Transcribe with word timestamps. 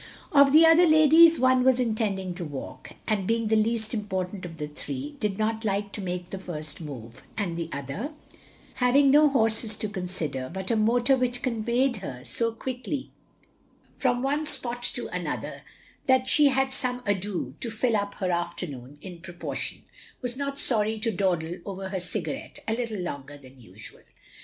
Of 0.31 0.51
the 0.51 0.65
other 0.65 0.87
ladies, 0.87 1.37
one 1.39 1.63
was 1.63 1.79
intending 1.79 2.33
to 2.33 2.43
walk, 2.43 2.93
and 3.07 3.27
being 3.27 3.49
the 3.49 3.55
least 3.55 3.93
important 3.93 4.47
of 4.47 4.57
the 4.57 4.67
three, 4.67 5.15
did 5.19 5.37
not 5.37 5.63
like 5.63 5.91
to 5.91 6.01
make 6.01 6.31
the 6.31 6.39
first 6.39 6.81
move; 6.81 7.21
and 7.37 7.55
the 7.55 7.69
other, 7.71 8.09
having 8.77 9.11
no 9.11 9.29
horses 9.29 9.75
to 9.75 9.87
consider, 9.87 10.49
but 10.51 10.71
a 10.71 10.75
motor 10.75 11.15
which 11.15 11.43
conveyed 11.43 11.97
her 11.97 12.23
so 12.23 12.51
quickly 12.51 13.11
from 13.95 14.23
one 14.23 14.43
spot 14.47 14.81
to 14.95 15.07
another 15.09 15.61
that 16.07 16.25
she 16.25 16.47
had 16.47 16.73
some 16.73 17.03
ado 17.05 17.53
to 17.59 17.69
fill 17.69 17.95
up 17.95 18.15
her 18.15 18.31
afternoon 18.31 18.97
in 19.01 19.19
proportion, 19.21 19.83
was 20.19 20.35
not 20.35 20.59
sorry 20.59 20.97
to 20.97 21.11
dawdle 21.11 21.57
over 21.63 21.89
her 21.89 21.99
cigar 21.99 22.33
ette 22.33 22.59
a 22.67 22.73
little 22.73 22.99
longer 23.01 23.37
than 23.37 23.61
usual. 23.61 24.01